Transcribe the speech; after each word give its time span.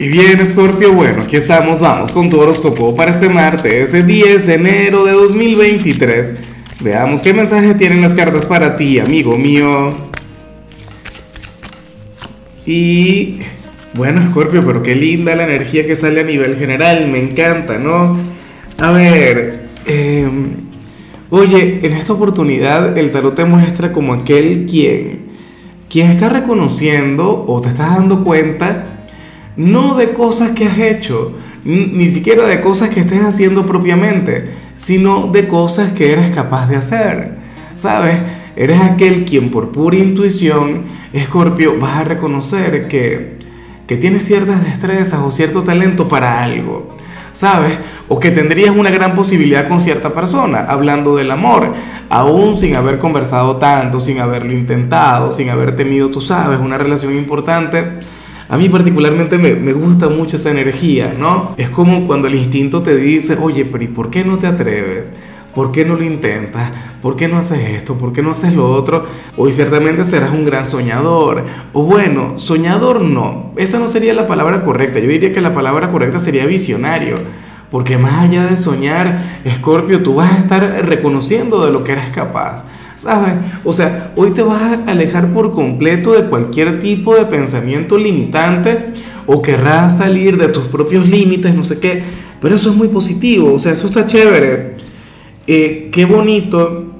Y 0.00 0.06
bien, 0.06 0.46
Scorpio, 0.46 0.92
bueno, 0.92 1.22
aquí 1.22 1.34
estamos, 1.34 1.80
vamos 1.80 2.12
con 2.12 2.30
tu 2.30 2.38
horóscopo 2.38 2.94
para 2.94 3.10
este 3.10 3.28
martes, 3.28 3.92
ese 3.92 4.04
10 4.04 4.46
de 4.46 4.54
enero 4.54 5.04
de 5.04 5.10
2023. 5.10 6.36
Veamos 6.78 7.20
qué 7.20 7.34
mensaje 7.34 7.74
tienen 7.74 8.00
las 8.00 8.14
cartas 8.14 8.46
para 8.46 8.76
ti, 8.76 9.00
amigo 9.00 9.36
mío. 9.36 9.92
Y 12.64 13.40
bueno, 13.94 14.24
Scorpio, 14.30 14.64
pero 14.64 14.84
qué 14.84 14.94
linda 14.94 15.34
la 15.34 15.42
energía 15.42 15.84
que 15.84 15.96
sale 15.96 16.20
a 16.20 16.24
nivel 16.24 16.56
general, 16.56 17.08
me 17.08 17.18
encanta, 17.18 17.76
¿no? 17.78 18.16
A 18.78 18.92
ver, 18.92 19.64
em, 19.84 20.50
oye, 21.30 21.80
en 21.82 21.94
esta 21.94 22.12
oportunidad 22.12 22.96
el 22.96 23.10
tarot 23.10 23.34
te 23.34 23.44
muestra 23.44 23.90
como 23.90 24.14
aquel 24.14 24.66
quien, 24.70 25.22
quien 25.88 26.08
está 26.08 26.28
reconociendo 26.28 27.44
o 27.48 27.60
te 27.60 27.70
estás 27.70 27.96
dando 27.96 28.22
cuenta 28.22 28.94
no 29.58 29.96
de 29.96 30.12
cosas 30.12 30.52
que 30.52 30.66
has 30.66 30.78
hecho, 30.78 31.34
ni 31.64 32.08
siquiera 32.08 32.46
de 32.46 32.60
cosas 32.60 32.88
que 32.90 33.00
estés 33.00 33.22
haciendo 33.22 33.66
propiamente, 33.66 34.50
sino 34.76 35.26
de 35.26 35.48
cosas 35.48 35.92
que 35.92 36.12
eres 36.12 36.30
capaz 36.30 36.68
de 36.68 36.76
hacer. 36.76 37.32
¿Sabes? 37.74 38.16
Eres 38.56 38.80
aquel 38.80 39.24
quien 39.24 39.50
por 39.50 39.70
pura 39.70 39.96
intuición, 39.96 40.84
Escorpio, 41.12 41.78
vas 41.78 41.98
a 41.98 42.04
reconocer 42.04 42.86
que, 42.88 43.38
que 43.86 43.96
tienes 43.96 44.24
ciertas 44.24 44.64
destrezas 44.64 45.20
o 45.20 45.32
cierto 45.32 45.64
talento 45.64 46.08
para 46.08 46.42
algo. 46.42 46.88
¿Sabes? 47.32 47.78
O 48.08 48.20
que 48.20 48.30
tendrías 48.30 48.74
una 48.74 48.90
gran 48.90 49.14
posibilidad 49.14 49.68
con 49.68 49.80
cierta 49.80 50.14
persona, 50.14 50.66
hablando 50.68 51.16
del 51.16 51.30
amor, 51.32 51.74
aún 52.08 52.56
sin 52.56 52.76
haber 52.76 52.98
conversado 52.98 53.56
tanto, 53.56 53.98
sin 53.98 54.20
haberlo 54.20 54.52
intentado, 54.52 55.32
sin 55.32 55.50
haber 55.50 55.74
tenido, 55.74 56.10
tú 56.10 56.20
sabes, 56.20 56.60
una 56.60 56.78
relación 56.78 57.14
importante 57.14 58.00
a 58.48 58.56
mí 58.56 58.68
particularmente 58.68 59.36
me, 59.36 59.72
gusta 59.72 60.08
mucho 60.08 60.36
esa 60.36 60.50
energía, 60.50 61.14
¿no? 61.18 61.54
Es 61.58 61.68
como 61.68 62.06
cuando 62.06 62.28
el 62.28 62.34
instinto 62.34 62.82
te 62.82 62.96
dice, 62.96 63.36
oye, 63.40 63.66
pero 63.66 63.84
¿y 63.84 63.88
por 63.88 64.10
qué 64.10 64.24
no 64.24 64.38
te 64.38 64.46
atreves? 64.46 65.14
¿Por 65.54 65.70
qué 65.70 65.84
no 65.84 65.96
lo 65.96 66.04
intentas? 66.04 66.70
¿Por 67.02 67.16
qué 67.16 67.28
no 67.28 67.36
haces 67.36 67.58
esto? 67.70 67.98
¿Por 67.98 68.12
qué 68.12 68.22
no 68.22 68.30
haces 68.30 68.54
lo 68.54 68.70
otro? 68.70 69.04
Hoy 69.36 69.52
ciertamente 69.52 70.04
serás 70.04 70.30
un 70.30 70.44
gran 70.44 70.64
soñador. 70.64 71.44
O 71.72 71.82
bueno, 71.82 72.38
soñador 72.38 73.02
no. 73.02 73.52
Esa 73.56 73.78
no 73.78 73.88
sería 73.88 74.14
la 74.14 74.26
palabra 74.26 74.62
correcta. 74.62 74.98
Yo 74.98 75.08
diría 75.08 75.32
que 75.32 75.40
la 75.40 75.54
palabra 75.54 75.90
correcta 75.90 76.18
sería 76.18 76.46
visionario. 76.46 77.16
Porque 77.70 77.98
más 77.98 78.24
allá 78.24 78.46
de 78.46 78.56
soñar, 78.56 79.42
Escorpio, 79.44 80.02
tú 80.02 80.14
vas 80.14 80.32
a 80.32 80.38
estar 80.38 80.86
reconociendo 80.86 81.66
de 81.66 81.72
lo 81.72 81.84
que 81.84 81.92
eres 81.92 82.10
capaz. 82.10 82.66
¿Sabes? 82.98 83.32
O 83.64 83.72
sea, 83.72 84.12
hoy 84.16 84.32
te 84.32 84.42
vas 84.42 84.60
a 84.60 84.84
alejar 84.86 85.32
por 85.32 85.52
completo 85.52 86.12
de 86.12 86.28
cualquier 86.28 86.80
tipo 86.80 87.16
de 87.16 87.24
pensamiento 87.24 87.96
limitante 87.96 88.90
o 89.26 89.40
querrás 89.40 89.98
salir 89.98 90.36
de 90.36 90.48
tus 90.48 90.64
propios 90.64 91.08
límites, 91.08 91.54
no 91.54 91.62
sé 91.62 91.78
qué, 91.78 92.02
pero 92.40 92.54
eso 92.54 92.70
es 92.70 92.76
muy 92.76 92.88
positivo, 92.88 93.54
o 93.54 93.58
sea, 93.58 93.72
eso 93.72 93.86
está 93.86 94.04
chévere. 94.04 94.76
Eh, 95.46 95.88
qué 95.92 96.04
bonito 96.04 96.92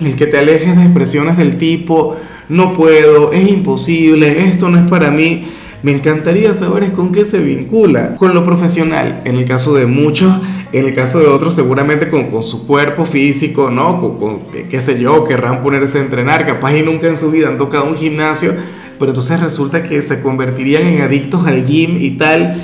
el 0.00 0.16
que 0.16 0.26
te 0.26 0.38
alejes 0.38 0.76
de 0.76 0.82
expresiones 0.82 1.36
del 1.36 1.56
tipo, 1.58 2.16
no 2.48 2.74
puedo, 2.74 3.32
es 3.32 3.48
imposible, 3.48 4.48
esto 4.48 4.68
no 4.68 4.78
es 4.78 4.90
para 4.90 5.10
mí. 5.10 5.46
Me 5.82 5.92
encantaría 5.92 6.52
saber 6.52 6.92
con 6.92 7.10
qué 7.10 7.24
se 7.24 7.38
vincula. 7.38 8.16
Con 8.16 8.34
lo 8.34 8.44
profesional, 8.44 9.22
en 9.24 9.36
el 9.36 9.46
caso 9.46 9.74
de 9.74 9.86
muchos, 9.86 10.30
en 10.72 10.86
el 10.86 10.94
caso 10.94 11.18
de 11.20 11.26
otros 11.26 11.54
seguramente 11.54 12.10
con, 12.10 12.30
con 12.30 12.42
su 12.42 12.66
cuerpo 12.66 13.04
físico, 13.04 13.70
¿no? 13.70 13.98
Con, 14.18 14.40
qué 14.68 14.80
sé 14.80 15.00
yo, 15.00 15.24
querrán 15.24 15.62
ponerse 15.62 15.98
a 15.98 16.02
entrenar, 16.02 16.46
capaz 16.46 16.76
y 16.76 16.82
nunca 16.82 17.06
en 17.06 17.16
su 17.16 17.30
vida 17.30 17.48
han 17.48 17.56
tocado 17.56 17.86
un 17.86 17.96
gimnasio, 17.96 18.54
pero 18.98 19.12
entonces 19.12 19.40
resulta 19.40 19.82
que 19.82 20.02
se 20.02 20.20
convertirían 20.20 20.82
en 20.82 21.00
adictos 21.00 21.46
al 21.46 21.64
gym 21.64 21.96
y 22.00 22.10
tal. 22.12 22.62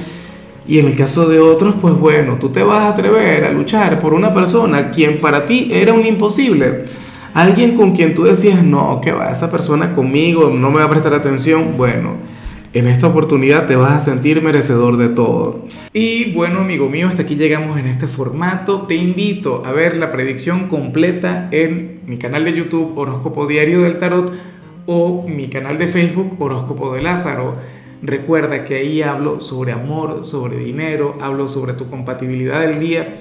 Y 0.69 0.78
en 0.78 0.87
el 0.87 0.97
caso 0.97 1.27
de 1.27 1.39
otros, 1.39 1.77
pues 1.81 1.94
bueno, 1.94 2.37
tú 2.39 2.50
te 2.50 2.62
vas 2.62 2.83
a 2.83 2.89
atrever 2.89 3.44
a 3.44 3.53
luchar 3.53 3.98
por 3.98 4.12
una 4.12 4.34
persona 4.34 4.91
quien 4.91 5.20
para 5.20 5.47
ti 5.47 5.69
era 5.72 5.94
un 5.94 6.05
imposible. 6.05 6.84
Alguien 7.33 7.77
con 7.77 7.93
quien 7.93 8.15
tú 8.15 8.25
decías, 8.25 8.62
no, 8.62 9.00
que 9.00 9.12
va, 9.12 9.31
esa 9.31 9.50
persona 9.50 9.94
conmigo 9.94 10.50
no 10.50 10.71
me 10.71 10.78
va 10.81 10.84
a 10.84 10.91
prestar 10.91 11.15
atención. 11.15 11.77
Bueno, 11.77 12.25
en 12.78 12.88
esta 12.88 13.06
oportunidad 13.06 13.66
te 13.66 13.75
vas 13.75 13.92
a 13.92 14.00
sentir 14.00 14.42
merecedor 14.42 14.98
de 14.98 15.09
todo. 15.09 15.64
Y 15.94 16.34
bueno, 16.34 16.60
amigo 16.60 16.91
mío, 16.91 17.09
hasta 17.09 17.22
aquí 17.22 17.34
llegamos 17.34 17.78
en 17.78 17.87
este 17.87 18.06
formato. 18.06 18.82
Te 18.82 18.97
invito 18.97 19.64
a 19.64 19.72
ver 19.72 19.97
la 19.97 20.12
predicción 20.12 20.69
completa 20.69 21.48
en 21.53 22.00
mi 22.06 22.19
canal 22.19 22.44
de 22.44 22.53
YouTube 22.53 22.92
Horóscopo 22.98 23.47
Diario 23.47 23.81
del 23.81 23.97
Tarot 23.97 24.31
o 24.84 25.26
mi 25.26 25.48
canal 25.48 25.78
de 25.78 25.88
Facebook 25.88 26.36
Horóscopo 26.38 26.92
de 26.92 27.00
Lázaro. 27.00 27.56
Recuerda 28.03 28.66
que 28.66 28.75
ahí 28.75 29.00
hablo 29.00 29.41
sobre 29.41 29.72
amor, 29.72 30.26
sobre 30.26 30.59
dinero, 30.59 31.16
hablo 31.19 31.48
sobre 31.48 31.72
tu 31.72 31.88
compatibilidad 31.88 32.60
del 32.60 32.78
día. 32.78 33.16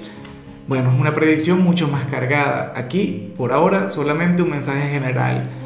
Bueno, 0.68 0.92
es 0.92 1.00
una 1.00 1.14
predicción 1.14 1.62
mucho 1.62 1.88
más 1.88 2.04
cargada. 2.04 2.74
Aquí, 2.76 3.32
por 3.38 3.52
ahora, 3.52 3.88
solamente 3.88 4.42
un 4.42 4.50
mensaje 4.50 4.90
general 4.90 5.48